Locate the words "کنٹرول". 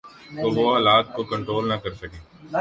1.23-1.69